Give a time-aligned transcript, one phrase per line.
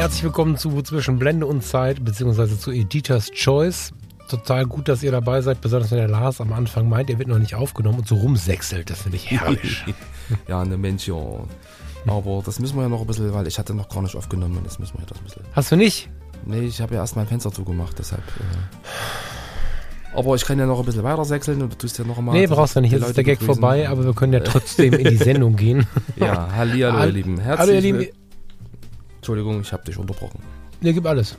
[0.00, 3.92] Herzlich willkommen zu Zwischen Blende und Zeit, beziehungsweise zu Editor's Choice.
[4.30, 7.28] Total gut, dass ihr dabei seid, besonders wenn der Lars am Anfang meint, er wird
[7.28, 8.88] noch nicht aufgenommen und so rumsächselt.
[8.88, 9.84] Das finde ich herrlich.
[10.48, 11.50] ja, eine Mention.
[12.06, 14.56] Aber das müssen wir ja noch ein bisschen, weil ich hatte noch gar nicht aufgenommen
[14.56, 15.42] und das müssen wir ja das ein bisschen.
[15.52, 16.08] Hast du nicht?
[16.46, 18.22] Nee, ich habe ja erst mein Fenster zugemacht, deshalb.
[18.26, 20.16] Äh.
[20.16, 22.32] Aber ich kann ja noch ein bisschen weiter sächseln und du tust ja noch mal.
[22.32, 22.92] Nee, brauchst du nicht.
[22.92, 23.60] Jetzt ist der Gag begrüßen.
[23.60, 25.86] vorbei, aber wir können ja trotzdem in die Sendung gehen.
[26.16, 27.38] Ja, hallihallo, All, ihr Lieben.
[27.38, 28.19] Herzlich Hallo, ihr Lieben.
[29.30, 30.40] Entschuldigung, ich habe dich unterbrochen.
[30.80, 31.38] Nee, gib alles.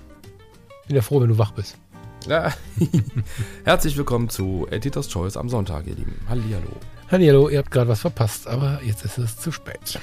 [0.88, 1.78] Bin ja froh, wenn du wach bist.
[2.26, 2.54] Ja.
[3.66, 6.18] Herzlich willkommen zu Editor's Choice am Sonntag, ihr Lieben.
[6.30, 6.72] Hallihallo.
[7.12, 10.00] Hallihallo, ihr habt gerade was verpasst, aber jetzt ist es zu spät.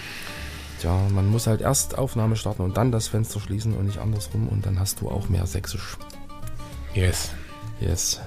[0.78, 4.48] Tja, man muss halt erst Aufnahme starten und dann das Fenster schließen und nicht andersrum
[4.48, 5.96] und dann hast du auch mehr Sächsisch.
[6.92, 7.30] Yes.
[7.80, 8.20] Yes.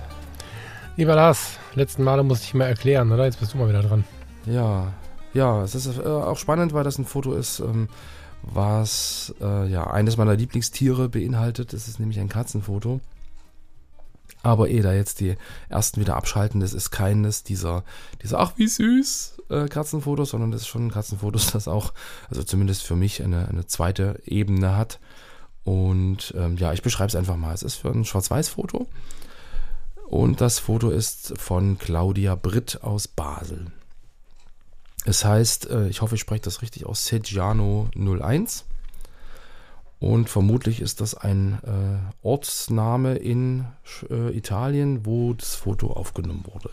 [0.98, 3.26] Lieber Lars, letzten Male musste ich mal erklären, oder?
[3.26, 4.06] Jetzt bist du mal wieder dran.
[4.48, 4.92] Ja,
[5.36, 7.90] ja, es ist äh, auch spannend, weil das ein Foto ist, ähm,
[8.44, 11.74] was äh, ja eines meiner Lieblingstiere beinhaltet.
[11.74, 13.00] Das ist nämlich ein Katzenfoto.
[14.44, 15.36] Aber eh, da jetzt die
[15.70, 17.84] ersten wieder abschalten, das ist keines dieser,
[18.24, 21.94] dieser ach wie süß äh, Katzenfotos, sondern das ist schon ein Katzenfotos, das auch,
[22.30, 25.00] also zumindest für mich eine, eine zweite Ebene hat.
[25.64, 27.54] Und ähm, ja, ich beschreibe es einfach mal.
[27.54, 28.88] Es ist für ein Schwarz-Weiß-Foto.
[30.08, 33.68] Und das Foto ist von Claudia Britt aus Basel.
[35.06, 38.66] Es heißt, äh, ich hoffe, ich spreche das richtig aus, Seggiano 01.
[40.00, 43.66] Und vermutlich ist das ein äh, Ortsname in
[44.10, 46.72] äh, Italien, wo das Foto aufgenommen wurde.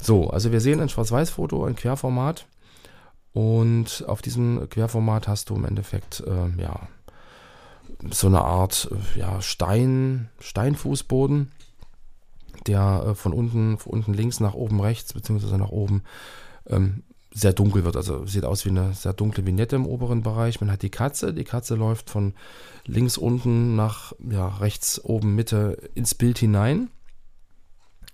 [0.00, 2.46] So, also wir sehen ein Schwarz-Weiß-Foto, ein Querformat.
[3.32, 6.88] Und auf diesem Querformat hast du im Endeffekt, äh, ja,
[8.10, 11.50] so eine Art ja, Stein, Steinfußboden,
[12.66, 16.02] der von unten, von unten links nach oben rechts, beziehungsweise nach oben
[16.68, 17.02] ähm,
[17.34, 17.96] sehr dunkel wird.
[17.96, 20.60] Also sieht aus wie eine sehr dunkle Vignette im oberen Bereich.
[20.60, 21.34] Man hat die Katze.
[21.34, 22.32] Die Katze läuft von
[22.86, 26.90] links unten nach ja, rechts oben Mitte ins Bild hinein.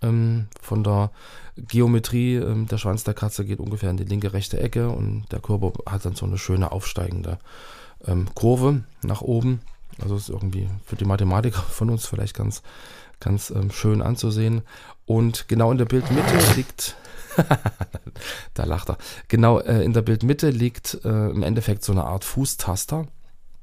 [0.03, 1.11] Ähm, von der
[1.57, 5.41] Geometrie, ähm, der Schwanz der Katze geht ungefähr in die linke, rechte Ecke und der
[5.41, 7.39] Körper hat dann so eine schöne aufsteigende
[8.07, 9.61] ähm, Kurve nach oben.
[10.01, 12.63] Also ist irgendwie für die Mathematiker von uns vielleicht ganz,
[13.21, 14.63] ganz ähm, schön anzusehen.
[15.07, 16.97] Und genau in der Bildmitte liegt
[18.55, 18.99] da lacht er.
[19.29, 23.07] Genau, äh, in der Bildmitte liegt äh, im Endeffekt so eine Art Fußtaster.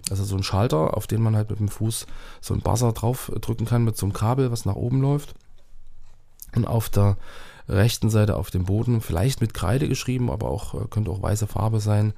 [0.09, 2.07] Also so ein Schalter, auf den man halt mit dem Fuß
[2.39, 5.35] so ein Buzzer drauf drücken kann mit so einem Kabel, was nach oben läuft.
[6.55, 7.17] Und auf der
[7.67, 11.47] rechten Seite auf dem Boden, vielleicht mit Kreide geschrieben, aber auch äh, könnte auch weiße
[11.47, 12.13] Farbe sein.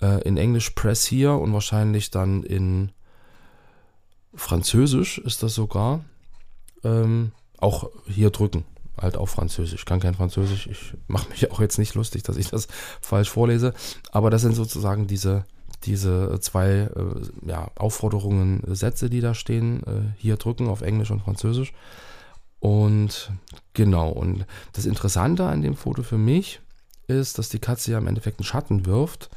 [0.00, 2.92] Äh, in Englisch Press hier und wahrscheinlich dann in
[4.34, 6.04] Französisch ist das sogar.
[6.86, 8.64] Ähm, auch hier drücken
[9.00, 9.80] halt auf Französisch.
[9.80, 10.66] Ich kann kein Französisch.
[10.66, 12.68] Ich mache mich auch jetzt nicht lustig, dass ich das
[13.00, 13.74] falsch vorlese.
[14.10, 15.44] Aber das sind sozusagen diese,
[15.84, 19.82] diese zwei äh, ja, Aufforderungen, Sätze, die da stehen.
[19.84, 21.72] Äh, hier drücken auf Englisch und Französisch.
[22.58, 23.30] Und
[23.74, 26.60] genau, und das Interessante an dem Foto für mich
[27.06, 29.30] ist, dass die Katze ja im Endeffekt einen Schatten wirft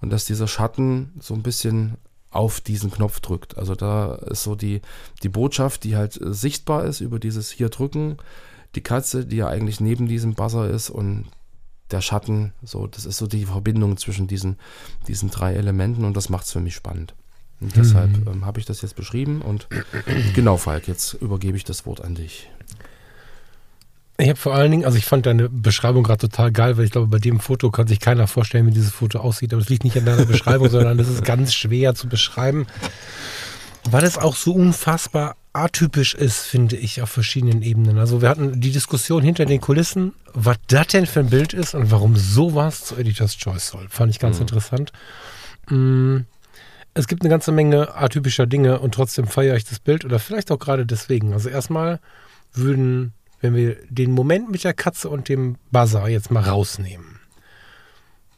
[0.00, 1.96] und dass dieser Schatten so ein bisschen
[2.34, 3.56] auf diesen Knopf drückt.
[3.56, 4.80] Also da ist so die,
[5.22, 8.16] die Botschaft, die halt sichtbar ist über dieses hier drücken,
[8.74, 11.26] die Katze, die ja eigentlich neben diesem Buzzer ist und
[11.90, 14.58] der Schatten, so, das ist so die Verbindung zwischen diesen,
[15.06, 17.14] diesen drei Elementen und das macht es für mich spannend.
[17.60, 18.28] Und deshalb mhm.
[18.28, 19.68] ähm, habe ich das jetzt beschrieben und
[20.34, 22.50] genau, Falk, jetzt übergebe ich das Wort an dich.
[24.24, 26.92] Ich habe vor allen Dingen, also ich fand deine Beschreibung gerade total geil, weil ich
[26.92, 29.52] glaube, bei dem Foto kann sich keiner vorstellen, wie dieses Foto aussieht.
[29.52, 32.66] Aber es liegt nicht an deiner Beschreibung, sondern es ist ganz schwer zu beschreiben,
[33.90, 37.98] weil es auch so unfassbar atypisch ist, finde ich, auf verschiedenen Ebenen.
[37.98, 41.74] Also wir hatten die Diskussion hinter den Kulissen, was das denn für ein Bild ist
[41.74, 43.86] und warum sowas zu Editor's Choice soll.
[43.90, 44.42] Fand ich ganz mhm.
[44.42, 44.92] interessant.
[45.68, 46.20] Mm,
[46.94, 50.50] es gibt eine ganze Menge atypischer Dinge und trotzdem feiere ich das Bild oder vielleicht
[50.50, 51.34] auch gerade deswegen.
[51.34, 52.00] Also erstmal
[52.54, 53.12] würden,
[53.44, 57.20] wenn wir den Moment mit der Katze und dem Buzzer jetzt mal rausnehmen,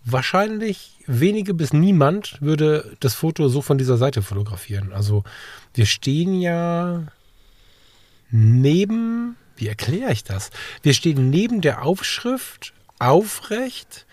[0.05, 4.93] wahrscheinlich wenige bis niemand würde das Foto so von dieser Seite fotografieren.
[4.93, 5.23] Also
[5.75, 7.05] wir stehen ja
[8.33, 10.51] neben, wie erkläre ich das?
[10.83, 14.07] Wir stehen neben der Aufschrift aufrecht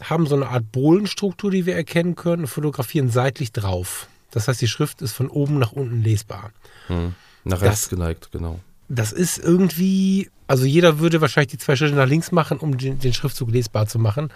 [0.00, 4.06] haben so eine Art Bohlenstruktur, die wir erkennen können, und fotografieren seitlich drauf.
[4.30, 6.52] Das heißt, die Schrift ist von oben nach unten lesbar.
[6.88, 7.14] Hm.
[7.42, 8.60] Nach Das- rechts geneigt, genau.
[8.88, 12.98] Das ist irgendwie, also jeder würde wahrscheinlich die zwei Schritte nach links machen, um den,
[12.98, 14.30] den Schriftzug lesbar zu machen.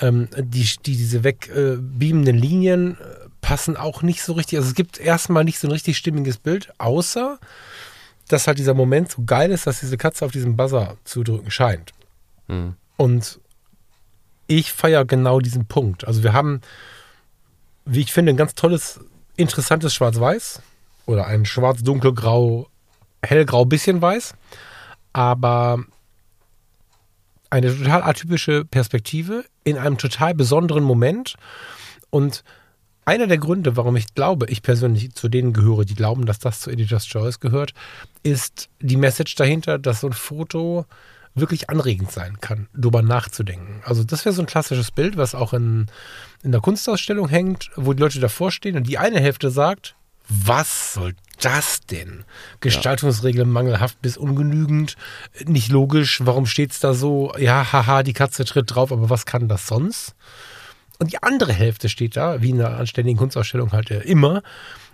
[0.00, 4.58] Ähm, die, die, diese wegbeamenden Linien äh, passen auch nicht so richtig.
[4.58, 7.38] Also es gibt erstmal nicht so ein richtig stimmiges Bild, außer
[8.28, 11.50] dass halt dieser Moment so geil ist, dass diese Katze auf diesen Buzzer zu drücken
[11.50, 11.92] scheint.
[12.48, 12.74] Hm.
[12.96, 13.38] Und
[14.46, 16.06] ich feiere genau diesen Punkt.
[16.06, 16.60] Also wir haben,
[17.84, 19.00] wie ich finde, ein ganz tolles,
[19.36, 20.62] interessantes Schwarz-Weiß
[21.06, 22.68] oder ein schwarz-dunkelgrau,
[23.24, 24.34] hellgrau, bisschen weiß,
[25.12, 25.84] aber
[27.50, 31.36] eine total atypische Perspektive in einem total besonderen Moment.
[32.10, 32.42] Und
[33.04, 36.60] einer der Gründe, warum ich glaube, ich persönlich zu denen gehöre, die glauben, dass das
[36.60, 37.74] zu Editor's Choice gehört,
[38.22, 40.86] ist die Message dahinter, dass so ein Foto
[41.34, 43.82] wirklich anregend sein kann, darüber nachzudenken.
[43.84, 45.86] Also das wäre so ein klassisches Bild, was auch in,
[46.42, 49.96] in der Kunstausstellung hängt, wo die Leute davor stehen und die eine Hälfte sagt,
[50.28, 52.24] was soll das denn?
[52.60, 54.96] Gestaltungsregeln mangelhaft bis ungenügend,
[55.46, 57.32] nicht logisch, warum steht's da so?
[57.38, 60.14] Ja, haha, die Katze tritt drauf, aber was kann das sonst?
[60.98, 64.42] Und die andere Hälfte steht da, wie in einer anständigen Kunstausstellung halt äh, immer,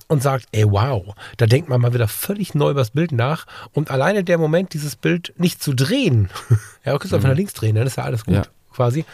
[0.09, 3.47] und sagt, ey, wow, da denkt man mal wieder völlig neu über das Bild nach.
[3.73, 6.29] Und alleine der Moment, dieses Bild nicht zu drehen,
[6.85, 8.43] ja, du kannst einfach nach links drehen, dann ist ja alles gut, Ja.
[8.75, 9.05] quasi,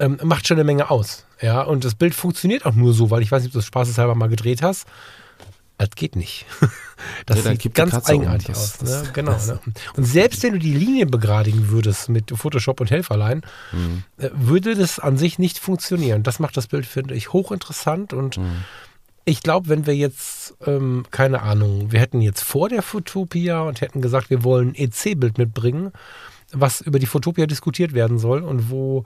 [0.00, 1.24] ähm, macht schon eine Menge aus.
[1.40, 3.66] Ja, und das Bild funktioniert auch nur so, weil ich weiß nicht, ob du das
[3.66, 4.86] spaßeshalber mal gedreht hast.
[5.80, 6.46] Das geht nicht.
[7.24, 8.02] Das Ja, sieht ganz um.
[8.04, 8.78] eigenartig Das- aus.
[8.78, 9.10] das- ne?
[9.14, 9.32] Genau.
[9.32, 9.58] ne?
[9.96, 13.40] Und selbst wenn du die Linie begradigen würdest mit Photoshop und Helferlein,
[13.72, 14.02] Mhm.
[14.18, 16.22] äh, würde das an sich nicht funktionieren.
[16.22, 18.64] Das macht das Bild, finde ich, hochinteressant und Mhm.
[19.24, 23.80] ich glaube, wenn wir jetzt, ähm, keine Ahnung, wir hätten jetzt vor der Fotopia und
[23.80, 25.92] hätten gesagt, wir wollen ein EC-Bild mitbringen,
[26.52, 29.04] was über die Fotopia diskutiert werden soll und wo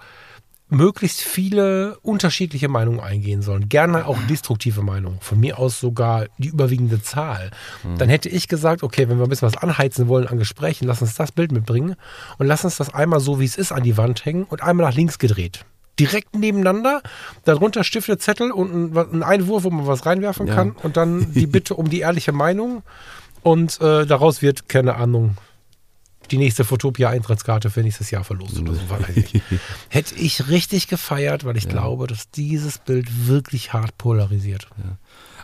[0.71, 3.69] möglichst viele unterschiedliche Meinungen eingehen sollen.
[3.69, 5.19] Gerne auch destruktive Meinungen.
[5.21, 7.51] Von mir aus sogar die überwiegende Zahl.
[7.99, 11.03] Dann hätte ich gesagt, okay, wenn wir ein bisschen was anheizen wollen an Gesprächen, lass
[11.03, 11.97] uns das Bild mitbringen
[12.39, 14.87] und lass uns das einmal so, wie es ist, an die Wand hängen und einmal
[14.87, 15.65] nach links gedreht.
[16.01, 17.03] Direkt nebeneinander,
[17.45, 20.55] darunter Stifte, Zettel und ein, ein Einwurf, wo man was reinwerfen Ja.
[20.55, 22.83] kann und dann die Bitte um die ehrliche Meinung
[23.43, 25.37] und äh, daraus wird, keine Ahnung,
[26.31, 28.81] die nächste Fotopia-Eintrittskarte für nächstes Jahr verlost oder so.
[29.15, 29.43] ich.
[29.89, 34.69] Hätte ich richtig gefeiert, weil ich glaube, dass dieses Bild wirklich hart polarisiert.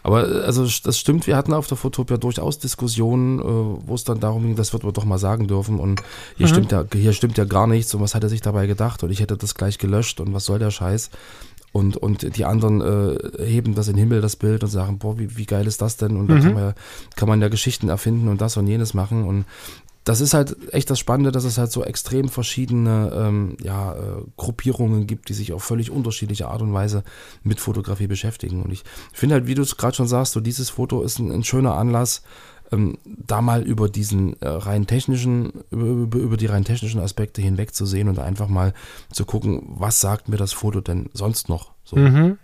[0.02, 4.04] Aber äh, also das stimmt, wir hatten auf der Fotopia durchaus Diskussionen, äh, wo es
[4.04, 6.02] dann darum ging, das wird man doch mal sagen dürfen und
[6.36, 6.50] hier Mhm.
[6.50, 9.10] stimmt ja, hier stimmt ja gar nichts und was hat er sich dabei gedacht und
[9.10, 11.10] ich hätte das gleich gelöscht und was soll der Scheiß?
[11.72, 15.20] Und, und die anderen äh, heben das in den Himmel, das Bild, und sagen, boah,
[15.20, 16.16] wie, wie geil ist das denn?
[16.16, 16.40] Und da Mhm.
[16.42, 16.74] kann man, ja-
[17.14, 19.22] kann man ja Geschichten erfinden und das und jenes machen.
[19.22, 19.44] Und
[20.04, 24.22] das ist halt echt das Spannende, dass es halt so extrem verschiedene ähm, ja, äh,
[24.36, 27.04] Gruppierungen gibt, die sich auf völlig unterschiedliche Art und Weise
[27.42, 28.62] mit Fotografie beschäftigen.
[28.62, 28.82] Und ich
[29.12, 31.74] finde halt, wie du es gerade schon sagst, so dieses Foto ist ein, ein schöner
[31.74, 32.22] Anlass,
[32.72, 38.08] ähm, da mal über diesen äh, rein technischen, über, über, die rein technischen Aspekte hinwegzusehen
[38.08, 38.72] und einfach mal
[39.12, 41.72] zu gucken, was sagt mir das Foto denn sonst noch?
[41.84, 41.96] So.
[41.96, 42.38] Mhm.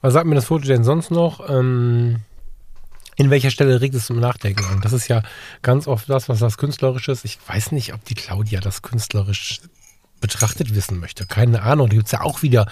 [0.00, 1.48] Was sagt mir das Foto denn sonst noch?
[1.48, 2.16] Ähm,
[3.22, 4.80] in welcher Stelle regt es zum Nachdenken an?
[4.80, 5.22] Das ist ja
[5.62, 7.24] ganz oft das, was das künstlerisch ist.
[7.24, 9.60] Ich weiß nicht, ob die Claudia das künstlerisch
[10.20, 11.24] betrachtet wissen möchte.
[11.24, 11.88] Keine Ahnung.
[11.88, 12.66] Da gibt es ja auch wieder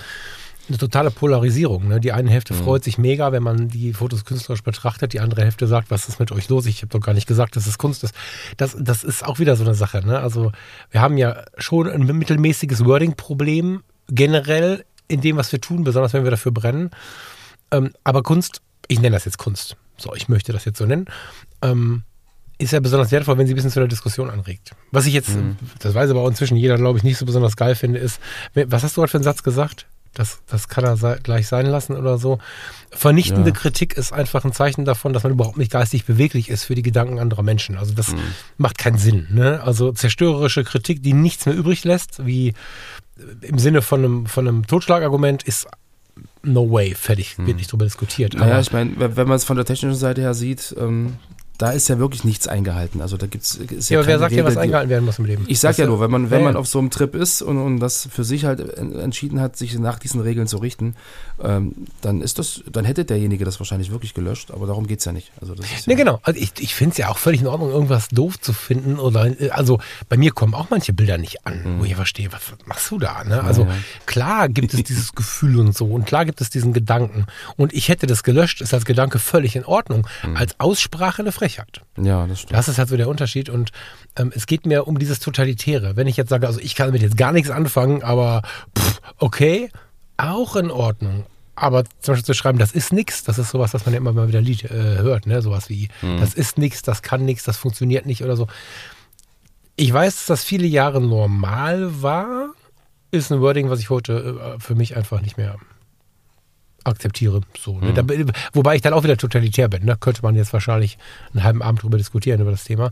[0.69, 1.87] eine totale Polarisierung.
[1.87, 2.01] Ne?
[2.01, 5.13] Die eine Hälfte freut sich mega, wenn man die Fotos künstlerisch betrachtet.
[5.13, 6.67] Die andere Hälfte sagt, was ist mit euch los?
[6.67, 8.13] Ich habe doch gar nicht gesagt, dass es Kunst ist.
[8.57, 10.05] Das, das ist auch wieder so eine Sache.
[10.05, 10.19] Ne?
[10.19, 10.51] Also
[10.91, 16.25] wir haben ja schon ein mittelmäßiges Wording-Problem generell in dem, was wir tun, besonders wenn
[16.25, 16.91] wir dafür brennen.
[17.71, 19.77] Ähm, aber Kunst, ich nenne das jetzt Kunst.
[20.01, 21.07] So, ich möchte das jetzt so nennen.
[21.63, 22.03] Ähm,
[22.59, 24.73] ist ja besonders wertvoll, wenn sie ein bisschen zu einer Diskussion anregt.
[24.91, 25.31] Was ich jetzt,
[25.79, 28.21] das weiß aber auch inzwischen jeder, glaube ich, nicht so besonders geil finde, ist,
[28.55, 29.87] was hast du heute für einen Satz gesagt?
[30.13, 32.39] Das, das kann er gleich sein lassen oder so.
[32.91, 33.57] Vernichtende Ja.
[33.57, 36.83] Kritik ist einfach ein Zeichen davon, dass man überhaupt nicht geistig beweglich ist für die
[36.83, 37.79] Gedanken anderer Menschen.
[37.79, 38.15] Also das
[38.59, 39.29] macht keinen Sinn.
[39.31, 39.63] Ne?
[39.63, 42.55] Also zerstörerische Kritik, die nichts mehr übrig lässt, wie
[43.41, 45.69] im Sinne von einem, von einem Totschlagargument, ist
[46.43, 48.35] no way, fertig, wird nicht drüber diskutiert.
[48.35, 51.15] Naja, ich meine, wenn wenn man es von der technischen Seite her sieht, ähm,
[51.61, 53.03] da ist ja wirklich nichts eingehalten.
[53.03, 55.05] Also da gibt's ist ja, ja, aber wer sagt dir, was Regel, die- eingehalten werden
[55.05, 55.45] muss im Leben?
[55.47, 56.61] Ich sag Das ja nur, wenn man, wenn Ja, man ja.
[56.61, 59.79] auf so einem Trip ist und, und das für sich halt en- entschieden hat, sich
[59.79, 60.95] nach diesen Regeln zu richten,
[61.43, 65.13] ähm, dann ist das, dann hätte derjenige das wahrscheinlich wirklich gelöscht, aber darum geht's ja
[65.13, 65.33] nicht.
[65.41, 66.21] Also das ist Ne, ja, genau.
[66.23, 68.99] Also ich, ich finde es ja auch völlig in Ordnung, irgendwas doof zu finden.
[68.99, 72.41] Oder äh, also bei mir kommen auch manche Bilder nicht an, wo ich verstehe, was
[72.65, 73.23] machst du da?
[73.25, 73.45] Ne?
[73.45, 73.71] Also Mhm.
[73.71, 73.77] ja.
[74.07, 77.27] klar gibt es dieses Gefühl und so und klar gibt es diesen Gedanken.
[77.59, 80.07] Und ich hätte das gelöscht, ist als Gedanke völlig in Ordnung.
[80.27, 80.37] Mhm.
[80.39, 81.50] Als Aussprache eine Frechheit.
[82.01, 82.55] Ja, das stimmt.
[82.55, 83.71] Das ist halt so der Unterschied und
[84.17, 85.97] ähm, es geht mir um dieses Totalitäre.
[85.97, 88.43] Wenn ich jetzt sage, also ich kann damit jetzt gar nichts anfangen, aber
[88.79, 89.71] pff, okay,
[90.17, 91.27] auch in Ordnung.
[91.57, 94.13] Aber zum Beispiel zu schreiben, das ist nix, das ist sowas, was man ja immer
[94.13, 95.43] mal wieder Lied, äh, hört, ne?
[95.43, 95.89] Sowas wie,
[96.19, 98.47] das ist nix, das kann nix, das funktioniert nicht oder so.
[99.77, 102.55] Ich weiß, dass das viele Jahre normal war,
[103.11, 105.57] ist ein Wording, was ich heute äh, für mich einfach nicht mehr
[106.85, 107.41] akzeptiere.
[107.59, 107.93] So, ne?
[107.93, 108.05] da,
[108.53, 109.85] wobei ich dann auch wieder totalitär bin.
[109.85, 109.97] Ne?
[109.99, 110.99] Könnte man jetzt wahrscheinlich
[111.33, 112.91] einen halben Abend drüber diskutieren, über das Thema.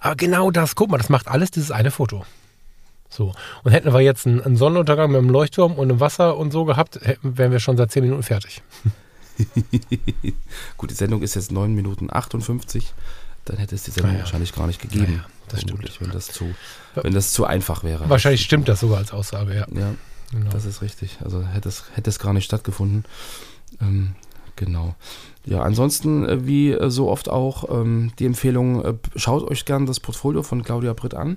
[0.00, 2.24] Aber genau das, guck mal, das macht alles dieses eine Foto.
[3.08, 3.34] So.
[3.62, 6.64] Und hätten wir jetzt einen, einen Sonnenuntergang mit einem Leuchtturm und einem Wasser und so
[6.64, 8.62] gehabt, hätten, wären wir schon seit 10 Minuten fertig.
[10.76, 12.92] Gut, die Sendung ist jetzt 9 Minuten 58.
[13.44, 14.20] Dann hätte es die Sendung ja.
[14.20, 15.22] wahrscheinlich gar nicht gegeben.
[15.22, 16.00] Ja, das stimmt.
[16.00, 16.54] Wenn das, zu,
[16.94, 18.08] wenn das zu einfach wäre.
[18.10, 19.66] Wahrscheinlich stimmt das sogar als Aussage, ja.
[19.72, 19.94] Ja,
[20.32, 20.50] Genau.
[20.50, 21.18] das ist richtig.
[21.22, 23.04] Also hätte es, hätte es gar nicht stattgefunden.
[23.80, 24.14] Ähm,
[24.56, 24.94] genau.
[25.44, 29.86] Ja, ansonsten, äh, wie äh, so oft auch, ähm, die Empfehlung, äh, schaut euch gern
[29.86, 31.36] das Portfolio von Claudia Britt an.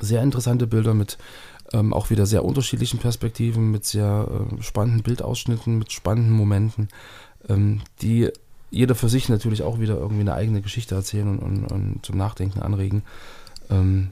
[0.00, 1.18] Sehr interessante Bilder mit
[1.72, 6.88] ähm, auch wieder sehr unterschiedlichen Perspektiven, mit sehr äh, spannenden Bildausschnitten, mit spannenden Momenten,
[7.48, 8.30] ähm, die
[8.70, 12.16] jeder für sich natürlich auch wieder irgendwie eine eigene Geschichte erzählen und, und, und zum
[12.16, 13.02] Nachdenken anregen.
[13.70, 14.10] Ähm,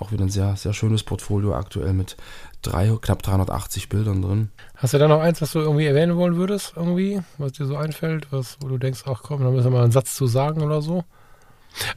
[0.00, 2.16] auch wieder ein sehr, sehr schönes Portfolio aktuell mit
[2.62, 4.50] drei, knapp 380 Bildern drin.
[4.76, 7.76] Hast du da noch eins, was du irgendwie erwähnen wollen würdest, irgendwie, was dir so
[7.76, 10.62] einfällt, was, wo du denkst, ach komm, da müssen wir mal einen Satz zu sagen
[10.62, 11.04] oder so?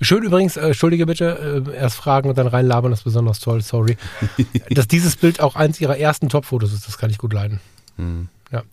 [0.01, 3.61] Schön übrigens, äh, entschuldige bitte, äh, erst fragen und dann reinlabern, das ist besonders toll,
[3.61, 3.97] sorry.
[4.69, 7.59] Dass dieses Bild auch eins ihrer ersten Top-Fotos ist, das kann ich gut leiden.
[7.97, 8.27] Hm.
[8.51, 8.63] Ja.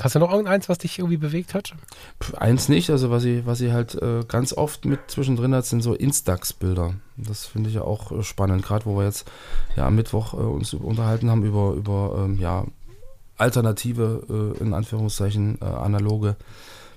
[0.00, 1.74] Hast du noch irgendeins, was dich irgendwie bewegt hat?
[2.22, 5.82] Pff, Eins nicht, also was sie, was halt äh, ganz oft mit zwischendrin hat, sind
[5.82, 6.94] so Instax-Bilder.
[7.16, 9.28] Das finde ich ja auch äh, spannend, gerade wo wir jetzt
[9.76, 12.64] ja am Mittwoch äh, uns unterhalten haben über, über ähm, ja,
[13.38, 16.36] alternative, äh, in Anführungszeichen, äh, analoge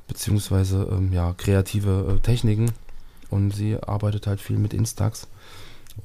[0.08, 2.72] beziehungsweise ähm, ja, kreative äh, Techniken.
[3.31, 5.27] Und sie arbeitet halt viel mit Instax.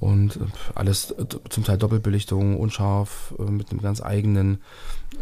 [0.00, 0.38] Und
[0.74, 1.14] alles
[1.48, 4.60] zum Teil Doppelbelichtung, unscharf, mit einem ganz eigenen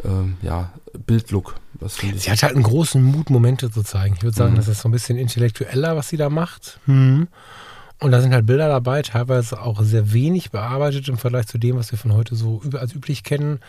[0.04, 0.72] ähm, ja,
[1.06, 1.54] Bildlook.
[1.80, 4.14] Ich Sie hat halt einen großen Mut, Momente zu zeigen.
[4.16, 4.56] Ich würde sagen, Mhm.
[4.56, 6.78] das ist so ein bisschen intellektueller, was sie da macht.
[6.86, 7.28] Hm.
[8.00, 11.76] Und da sind halt Bilder dabei, teilweise auch sehr wenig bearbeitet im Vergleich zu dem,
[11.76, 13.60] was wir von heute so als üblich kennen.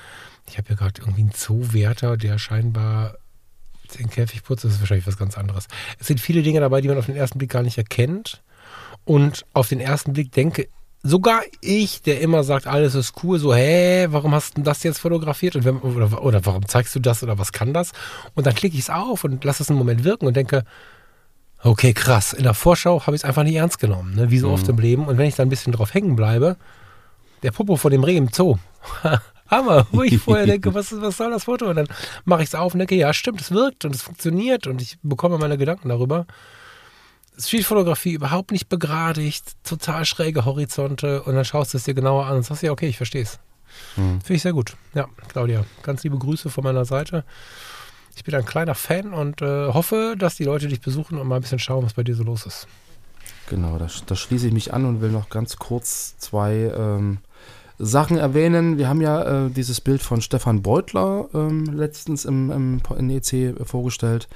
[0.47, 3.15] Ich habe hier gerade irgendwie einen Zoowärter, der scheinbar
[3.99, 4.65] den Käfig putzt.
[4.65, 5.67] Das ist wahrscheinlich was ganz anderes.
[5.99, 8.41] Es sind viele Dinge dabei, die man auf den ersten Blick gar nicht erkennt.
[9.03, 10.67] Und auf den ersten Blick denke
[11.05, 14.81] sogar ich, der immer sagt, alles ist cool, so, hä, warum hast du denn das
[14.81, 15.55] jetzt fotografiert?
[15.55, 17.91] Und wenn, oder, oder warum zeigst du das oder was kann das?
[18.33, 20.63] Und dann klicke ich es auf und lasse es einen Moment wirken und denke,
[21.63, 24.31] okay, krass, in der Vorschau habe ich es einfach nicht ernst genommen, ne?
[24.31, 25.05] wie so oft im Leben.
[25.05, 26.57] Und wenn ich da ein bisschen drauf hängen bleibe,
[27.43, 28.57] der Popo vor dem Reh im Zoo.
[29.47, 31.67] Hammer, wo ich vorher denke, was, was soll das Foto?
[31.67, 31.87] Und dann
[32.23, 34.97] mache ich es auf und denke, ja, stimmt, es wirkt und es funktioniert und ich
[35.03, 36.25] bekomme meine Gedanken darüber.
[37.37, 42.37] Streetfotografie überhaupt nicht begradigt, total schräge Horizonte und dann schaust du es dir genauer an
[42.37, 43.39] und sagst, ja, okay, ich verstehe es.
[43.97, 44.21] Mhm.
[44.21, 44.75] Finde ich sehr gut.
[44.93, 47.23] Ja, Claudia, ganz liebe Grüße von meiner Seite.
[48.15, 51.35] Ich bin ein kleiner Fan und äh, hoffe, dass die Leute dich besuchen und mal
[51.35, 52.67] ein bisschen schauen, was bei dir so los ist.
[53.49, 57.19] Genau, da, da schließe ich mich an und will noch ganz kurz zwei ähm,
[57.77, 58.77] Sachen erwähnen.
[58.77, 63.55] Wir haben ja äh, dieses Bild von Stefan Beutler ähm, letztens im, im, in EC
[63.67, 64.27] vorgestellt.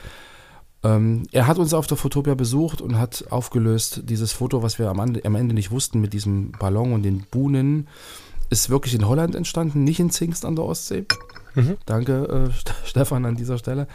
[0.84, 4.90] Ähm, er hat uns auf der Fotopia besucht und hat aufgelöst, dieses Foto, was wir
[4.90, 7.88] am, Ende- am Ende nicht wussten mit diesem Ballon und den Buhnen,
[8.50, 11.06] ist wirklich in Holland entstanden, nicht in Zingst an der Ostsee.
[11.56, 11.78] Mhm.
[11.86, 13.88] Danke, äh, St- Stefan, an dieser Stelle.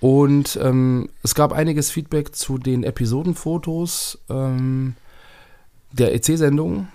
[0.00, 4.94] Und ähm, es gab einiges Feedback zu den Episodenfotos ähm,
[5.92, 6.88] der EC-Sendung.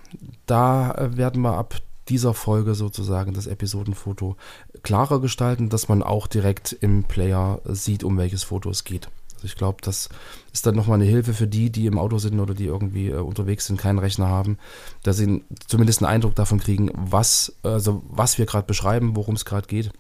[0.45, 1.75] Da äh, werden wir ab
[2.09, 4.35] dieser Folge sozusagen das Episodenfoto
[4.83, 9.09] klarer gestalten, dass man auch direkt im Player sieht, um welches Foto es geht.
[9.47, 10.09] Ich glaube, das
[10.53, 13.15] ist dann nochmal eine Hilfe für die, die im Auto sind oder die irgendwie äh,
[13.15, 14.57] unterwegs sind, keinen Rechner haben,
[15.03, 19.45] dass sie zumindest einen Eindruck davon kriegen, was, also was wir gerade beschreiben, worum es
[19.45, 19.91] gerade geht.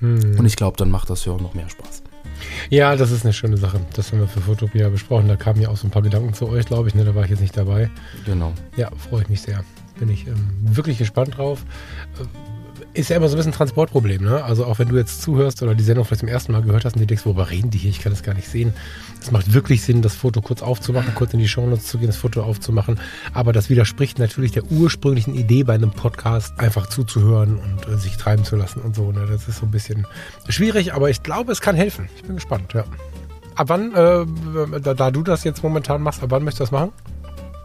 [0.00, 2.04] Und ich glaube, dann macht das Hören noch mehr Spaß.
[2.70, 3.80] Ja, das ist eine schöne Sache.
[3.94, 5.26] Das haben wir für Fotopia besprochen.
[5.26, 6.94] Da kamen ja auch so ein paar Gedanken zu euch, glaube ich.
[6.94, 7.04] Ne?
[7.04, 7.90] Da war ich jetzt nicht dabei.
[8.24, 8.52] Genau.
[8.76, 9.64] Ja, freue ich mich sehr.
[9.98, 11.64] Bin ich ähm, wirklich gespannt drauf.
[12.20, 12.24] Äh,
[12.94, 14.42] Ist ja immer so ein bisschen ein Transportproblem, ne?
[14.42, 16.94] Also auch wenn du jetzt zuhörst oder die Sendung vielleicht zum ersten Mal gehört hast
[16.94, 17.90] und dir denkst, worüber reden die hier?
[17.90, 18.72] Ich kann das gar nicht sehen.
[19.20, 22.16] Es macht wirklich Sinn, das Foto kurz aufzumachen, kurz in die Shownotes zu gehen, das
[22.16, 22.98] Foto aufzumachen.
[23.34, 28.16] Aber das widerspricht natürlich der ursprünglichen Idee bei einem Podcast, einfach zuzuhören und äh, sich
[28.16, 29.12] treiben zu lassen und so.
[29.12, 29.26] Ne?
[29.30, 30.06] Das ist so ein bisschen
[30.48, 32.08] schwierig, aber ich glaube, es kann helfen.
[32.16, 32.84] Ich bin gespannt, ja.
[33.54, 34.24] Ab wann, äh,
[34.80, 36.92] da, da du das jetzt momentan machst, ab wann möchtest du das machen?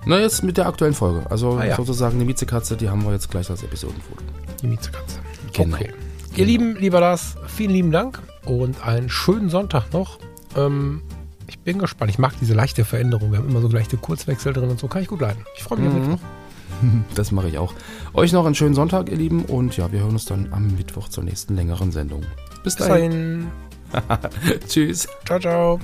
[0.06, 1.25] Na, jetzt mit der aktuellen Folge.
[1.32, 1.75] Also Ah, ja.
[1.77, 4.22] sozusagen die Miezekatze, die haben wir jetzt gleich als Episodenfoto.
[4.63, 5.20] Die Miezekatze.
[5.53, 5.75] Genau.
[5.75, 5.91] Okay.
[6.36, 10.17] Ihr Lieben, lieber Lars, vielen lieben Dank und einen schönen Sonntag noch.
[10.58, 11.01] Ähm,
[11.48, 12.10] ich bin gespannt.
[12.10, 13.32] Ich mag diese leichte Veränderung.
[13.32, 14.88] Wir haben immer so leichte Kurzwechsel drin und so.
[14.88, 15.46] Kann ich gut leiden.
[15.58, 16.00] Ich freue mich auf Mhm.
[16.12, 16.20] Mittwoch.
[17.15, 17.74] Das mache ich auch.
[18.13, 19.46] Euch noch einen schönen Sonntag, ihr Lieben.
[19.46, 22.22] Und ja, wir hören uns dann am Mittwoch zur nächsten längeren Sendung.
[22.63, 23.48] Bis Bis dahin.
[23.91, 24.60] dahin.
[24.67, 25.08] Tschüss.
[25.25, 25.79] Ciao, ciao.